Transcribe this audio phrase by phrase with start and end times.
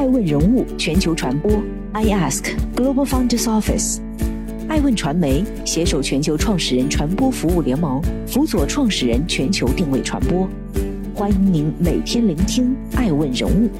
[0.00, 1.62] 爱问人物全球传播
[1.92, 3.98] ，I Ask Global Founders Office，
[4.66, 10.48] 爱问传媒携手全球创始人传播服务联盟，辅佐创始人全球定位传播。
[11.14, 13.70] 欢迎您每天聆听爱问人物。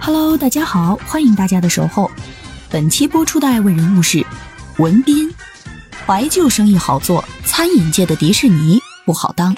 [0.00, 2.10] Hello，大家好，欢迎大家的守候。
[2.68, 4.22] 本期播出的爱问人物是
[4.76, 5.34] 文斌，
[6.04, 9.56] 怀旧生意好做，餐饮界的迪士尼不好当。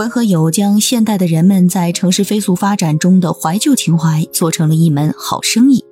[0.00, 5.84] 文和友将现代的人们在城市飞速发展中的怀旧情怀做成了一门好生意。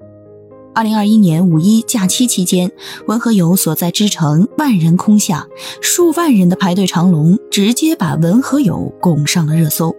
[0.74, 2.72] 二零二一年五一假期期间，
[3.06, 5.46] 文和友所在之城万人空巷，
[5.82, 9.94] 数万人的排队长龙，直接把文和友拱上了热搜。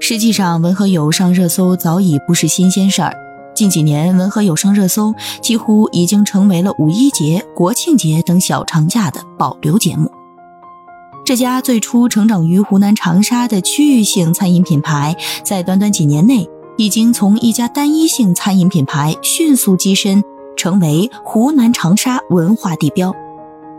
[0.00, 3.14] 实际上，文和友上热搜早已不是新鲜事儿。
[3.54, 10.10] 近几年，文和友上热搜几乎已经成为了五一节、国庆节等小长假的保留节目。
[11.30, 20.24] 这家最初成长于湖南长沙的区域性餐饮品牌，在短短几年内，已经从一家单一性餐饮品牌迅速跻身，
[20.56, 23.14] 成为湖南长沙文化地标。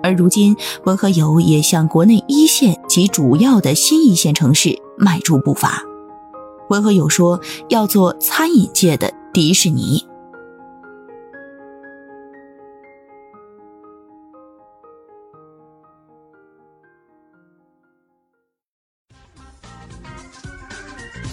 [0.02, 5.84] 而如今，文和友也向国内一线及主要的新一线城市迈出步伐。
[6.70, 10.02] 文和友说要做餐饮界的迪士尼。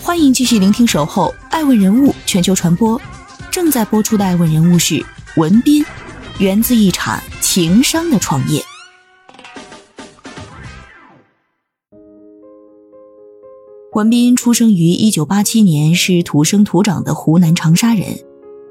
[0.09, 2.99] 欢迎继续聆听《守候爱问人物全球传播》，
[3.51, 5.05] 正在播出的爱问人物是
[5.37, 5.85] 文斌，
[6.39, 8.65] 源自一场情商的创业。
[13.93, 18.19] 文斌出生于一九八七年，是土生土长的湖南长沙人。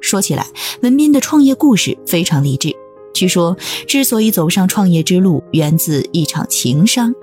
[0.02, 0.48] 说起来，
[0.82, 2.76] 文斌的创业故事非常励志。
[3.14, 3.56] 据说，
[3.88, 7.14] 之所以走上创业之路，源自一场情商。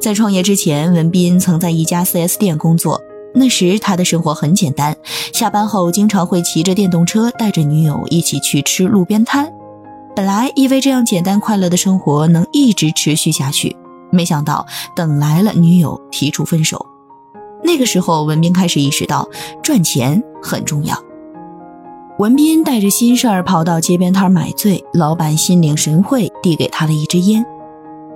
[0.00, 3.02] 在创业之前，文斌曾在一家 4S 店工作。
[3.34, 4.96] 那时他的生活很简单，
[5.32, 9.50] 下班后经常会骑着电动车带着女友一起去吃路边摊。
[10.16, 13.76] 本来以为这样简单快乐的生活能一直持续下去，
[14.10, 16.84] 没想到等来了女友提出分手。
[17.62, 19.28] 那个时候，文斌开始意识到
[19.62, 20.96] 赚钱很重要。
[22.18, 27.46] 文斌带着心事儿跑到街边摊买醉，老板心领神会，递给他了一支烟。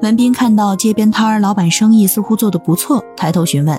[0.02, 3.78] 文斌看到街边摊老板生意似乎做得不错，抬头询问。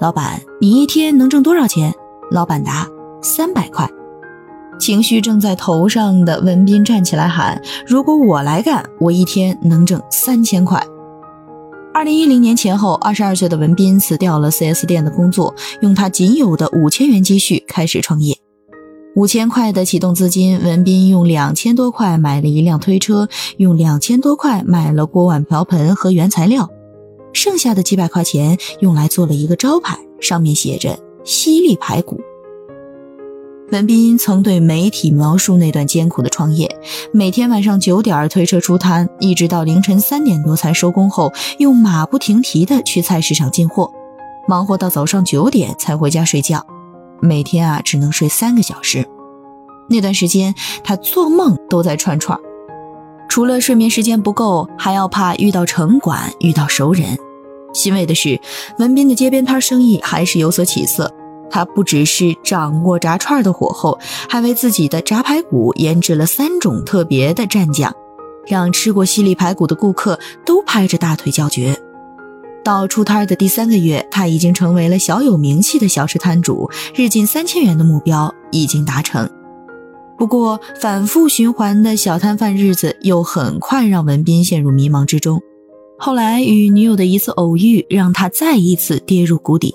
[0.00, 1.92] 老板，你一天能挣多少钱？
[2.30, 2.86] 老板答：
[3.20, 3.84] 三百块。
[4.78, 10.80] 情绪正在头上的文斌站起来喊：“如果我来干，我一天能挣三千块。”
[11.92, 18.36] 二零一零年前后，二十二岁的文斌辞掉了 4S 店的工作，用他仅有的五千元积蓄开始创业。
[19.16, 26.70] 五千块的启动资金，文斌用两千多块买了一辆推车，用两千多块买了锅碗瓢盆和原材料。
[27.32, 32.20] 剩下的几百块钱用来做了一个招牌，上面写着“犀利排骨”。
[33.70, 36.74] 文斌曾对媒体描述那段艰苦的创业：
[37.12, 43.92] 每天晚上九点推车出摊，一直到凌晨三点多才收工后，又马不停蹄地去菜市场进货，
[44.48, 46.64] 忙活到早上九点才回家睡觉。
[47.20, 49.06] 每天啊，只能睡三个小时。
[49.90, 52.38] 那段时间，他做梦都在串串，
[53.38, 57.16] 除了睡眠时间不够，还要怕遇到城管、遇到熟人。
[57.72, 58.40] 欣慰的是，
[58.80, 61.08] 文斌的街边摊生意还是有所起色。
[61.48, 63.96] 他不只是掌握炸串的火候，
[64.28, 67.94] 还为自己的炸排骨研制了三种特别的蘸酱，
[68.44, 71.78] 让吃过犀利排骨的顾客都拍着大腿叫绝。
[72.64, 79.30] 到出摊的第三个月，他已经成为了小有名气的小吃摊主，日进三千元的目标已经达成。
[80.18, 85.40] 不过，反复循环的小摊贩日子又很快让文斌陷入迷茫之中。
[85.96, 89.74] 后来与女友的一次偶遇，让他再一次跌入谷底。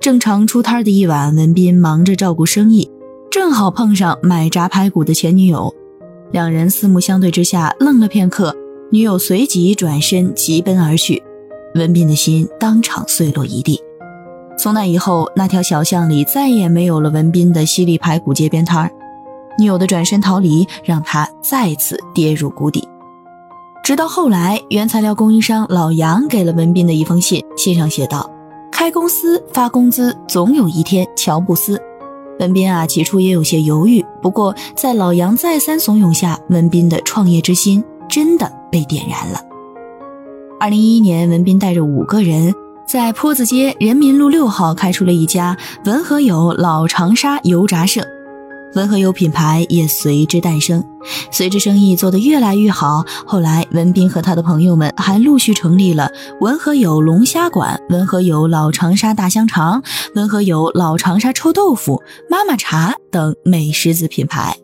[0.00, 2.90] 正常出摊的一晚，文斌忙着照顾生意，
[3.30, 5.72] 正好碰上买炸排骨的前女友，
[6.32, 8.54] 两人四目相对之下愣了片刻，
[8.90, 11.22] 女友随即转身疾奔而去，
[11.74, 13.80] 文斌的心当场碎落一地。
[14.58, 18.90] 从那以后，那条小巷里再也没有了文斌的犀利排骨街边摊儿，
[19.58, 22.86] 女友的转身逃离，让他再次跌入谷底。
[23.82, 28.28] 直到后来，原材料供应商老杨给了文斌的一封信，信上写道
[28.72, 31.80] ：“开公司发工资，总有一天乔布斯。”
[32.40, 39.40] 文斌啊，起初也有些犹豫，不过在老杨再三怂恿下，文斌的创业之心真的被点燃了。
[40.58, 42.52] 二零一一年，文斌带着五个人
[42.86, 48.02] 在坡子街人民路六号开出了一家文和友老长沙油炸社。
[48.74, 50.84] 文和友品牌也随之诞生。
[51.30, 56.10] 随着生意做得越来越好，后来文斌和他的朋友们还陆续成立了
[56.40, 59.82] 文和友龙虾馆、文和友老长沙大香肠、
[60.14, 64.56] 文和友老长沙臭豆腐、妈妈茶等美食子品牌。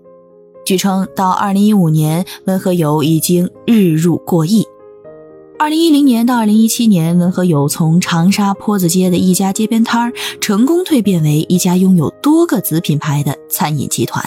[0.64, 4.64] 据称，到二零一五年，文和友已经日入过亿。
[5.62, 14.20] 二零一零年到二零一七年，文和友从长沙坡子街的一家街边摊儿，成功蜕变为一家拥有多个子品牌的餐饮集团。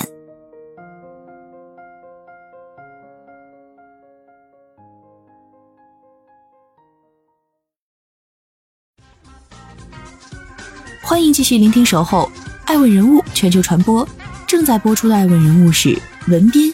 [11.02, 12.32] 欢迎继续聆听《守候
[12.64, 14.08] 爱问人物全球传播》，
[14.48, 16.00] 正在播出的爱问人物是
[16.30, 16.74] 文斌，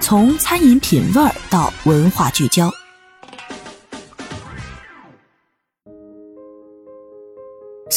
[0.00, 2.72] 从餐饮品味到文化聚焦。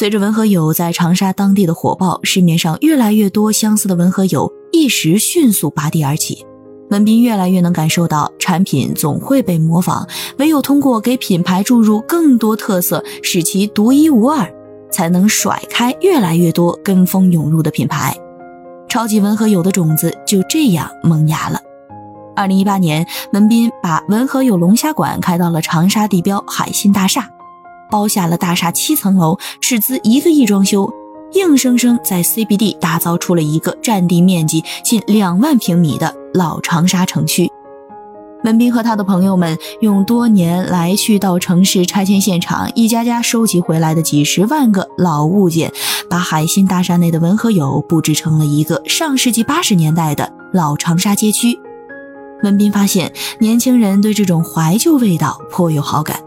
[0.02, 6.44] 随着文和友在长沙当地的火爆，市面上越来越多相似的文和友一时迅速拔地而起。
[6.90, 10.08] 文斌越来越能感受到，产品总会被模仿，
[10.40, 14.52] 唯有通过给品牌注入更多特色，使其独一无二，
[14.92, 18.18] 才能甩开越来越多跟风涌入的品牌。
[18.90, 21.60] 超级文和友的种子就这样萌芽了。
[22.36, 27.30] 二零一八年，文斌把文和友龙虾馆开到了长沙地标海信大厦。
[27.92, 30.92] 包下了大厦七层楼，斥资一个亿装修，
[31.34, 37.52] 硬生生在 CBD 打造出了一个占地面积近两万平米的老长沙城区。
[38.44, 45.72] 文斌和他的朋友们用多年来去到城市拆迁现场，一家家收集回来的几十万个老物件，
[46.10, 51.60] 把海信大厦内的文和友布置成了一个上世纪八十年代的老长沙街区。
[52.42, 56.20] 文斌发现，年轻人对这种怀旧味道颇有好感。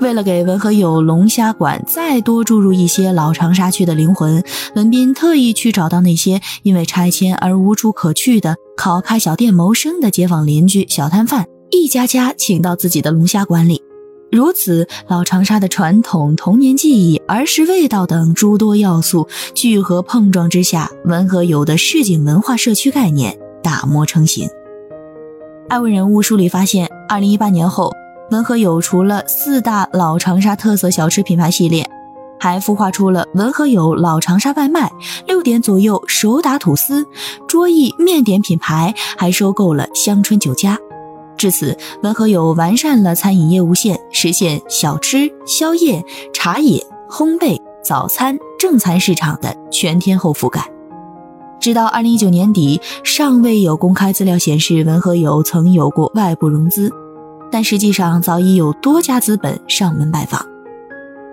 [0.00, 4.42] 为了给文和友龙虾馆再多注入一些老长沙区的灵魂，
[4.74, 13.82] 文斌特意去找到那些因为拆迁而无处可去的、靠开小店谋生的街坊邻居、小摊贩，一家家请到自己的龙虾馆里。
[14.30, 24.48] 如此，老长沙的传统、童年记忆、儿时味道等诸多要素聚合碰撞之下，文和友的市井文化社区概念打磨成型。
[25.68, 27.90] 爱问人物梳理发现，二零一八年后。
[28.30, 31.88] 文和友除了四大老长沙特色小吃品牌系列，
[32.40, 34.90] 还孵化出了文和友老长沙外卖、
[35.28, 37.06] 六点左右手打吐司、
[37.46, 40.76] 桌艺面点品牌，还收购了香椿酒家。
[41.36, 50.68] 至此，文和友完善了餐饮业务线，实现小吃、宵夜、茶饮、烘焙、早餐、正餐市场的全天候覆盖。
[51.60, 56.90] 直到二零一九年底，尚未有公开资料显示文和友曾有过外部融资。
[57.50, 60.44] 但实际上早已有多家资本上门拜访。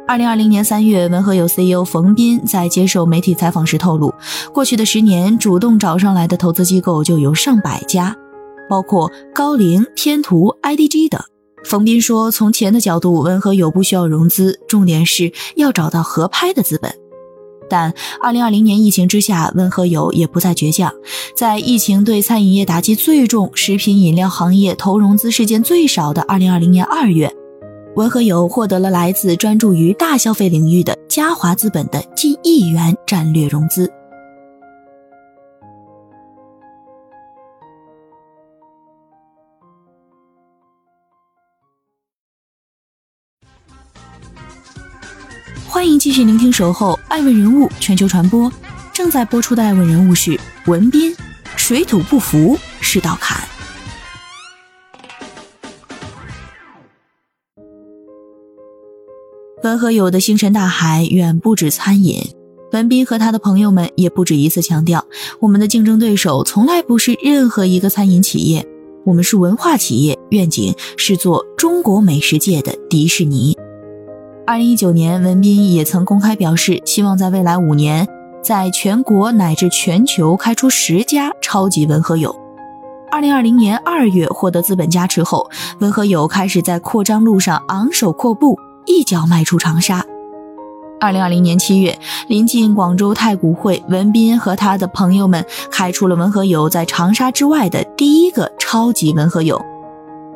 [0.05, 4.13] 二零二零年三月，文和友 CEO 冯斌在接受媒体采访时透露，
[4.53, 8.15] 过去的十年主动找上来的投资机构就有上百家，
[8.69, 11.21] 包括高瓴、天图、IDG 等。
[11.63, 16.93] 冯斌说，从钱的角度，文和友不需要融资，重点是要找到合拍的资本。
[17.69, 20.93] 但二零二零年疫情之下，文和友也不再倔强。
[21.35, 27.33] 在疫情对餐饮业打击最重、食品饮料行业投融资事件最少的二零二零年二月，
[27.95, 33.91] 文和友获得了来自专注于大消费领域的嘉华资本的近亿元战略融资。
[45.83, 48.49] 欢迎继续聆听《守候爱问人物全球传播》，
[48.93, 51.13] 正在播出的爱问人物是文斌。
[51.57, 53.37] 水土不服是道坎。
[59.63, 62.21] 文和友的星辰大海远不止餐饮，
[62.71, 65.05] 文斌和他的朋友们也不止一次强调，
[65.41, 68.65] 我们的竞争对手从来不是任何一个餐饮企业，
[69.03, 73.57] 我们是文化企业，愿景是做中国美食界的迪士尼。
[74.45, 78.05] 二零一九年，文斌也曾公开表示，希望在未来五年，
[78.43, 82.35] 在全国乃至全球开出十家超级文和友。
[83.09, 90.05] 二零二零年二月获得资本加持后，文和友开始在扩张路上昂首阔步，一脚迈出长沙。
[90.99, 91.97] 二零二零年七月，
[92.27, 99.61] 临近广州太古汇，文斌和他的朋友们开出了文和友在长沙之外的第一个超级文和友。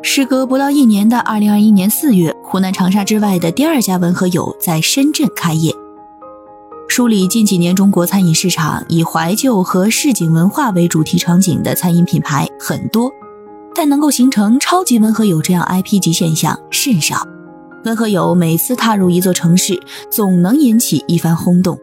[0.09, 5.69] 时隔不到一年的二零二一年四月，湖南长沙之外的第二家文和友在深圳开业。
[6.87, 13.11] 梳理近几年中国餐饮市场以怀旧和市井文化为主题场景的餐饮品牌很多，
[13.75, 17.27] 但能够形成超级文和友这样 IP 级现象甚少。
[17.83, 19.77] 文和友每次踏入一座城市，
[20.09, 21.77] 总能引起一番轰动。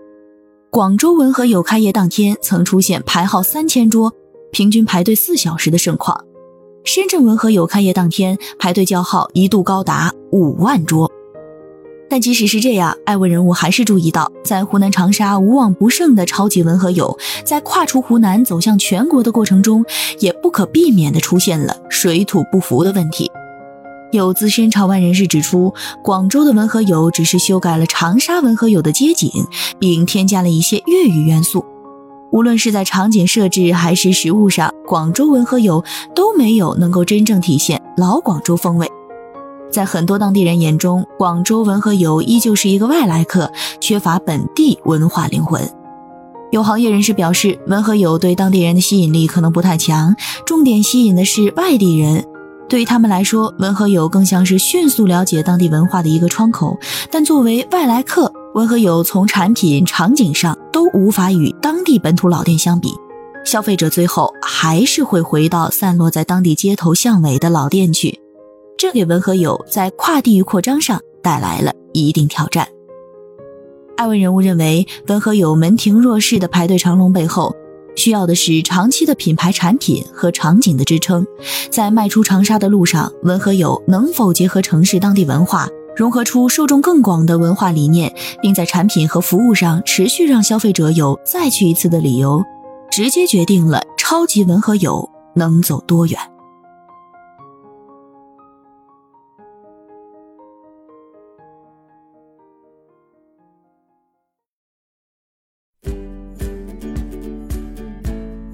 [0.71, 4.11] 广州文和友开业当天曾出现排号三千桌，
[4.51, 6.19] 平均排队四小时的盛况。
[6.85, 11.11] 深圳文和友开业当天排队叫号一度高达五万桌。
[12.11, 19.83] 但即使是这样，爱问人物还是注意到，在湖南长沙无往不胜的超级文和友，在跨出湖南走向全国的过程中，
[20.21, 23.31] 也不可避免地出现了水土不服的问题。
[24.13, 25.73] 有资深潮玩人士指出，
[26.05, 29.31] 广州的文和友只是修改了长沙文和友的街景，
[29.81, 31.65] 并添加了一些粤语元素。
[32.35, 35.85] 无论是在场景设置还是实物上，广州文和友
[36.17, 38.91] 都没有能够真正体现老广州风味。
[39.71, 45.63] 在很多当地人眼中，广州文和友依旧是一个外来客，缺乏本地文化灵魂。
[46.51, 52.25] 有行业人士表示，文和友对当地人的吸引力可能不太强，重点吸引的是外地人。
[52.69, 56.77] 对于他们来说，文和友更像是迅速了解当地文化的一个窗口。
[57.13, 62.89] 但作为外来客，文和友从产品、场景上都无法与当地本土老店相比。
[63.45, 68.21] 消费者最后还是会回到散落在当地街头巷尾的老店去，
[68.79, 72.69] 这给文和友在跨地域扩张上带来了一定挑战。
[73.97, 77.55] 艾问人物认为，文和友门庭若市的排队长龙背后。
[77.97, 81.25] 需要的是长期的品牌产品和场景的支撑，
[81.71, 92.43] 在迈出长沙的路上，文和友能否结合城市当地文化，融合出受众更广的文化理念，并在产品和服务上持续让消费者有再去一次的理由，
[92.91, 96.19] 直接决定了超级文和友能走多远。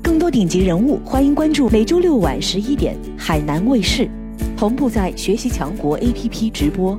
[0.02, 4.10] 更多顶级人物，欢迎关注每周六晚十一点海南卫视，
[4.58, 6.98] 同步在学习强国 APP 直播。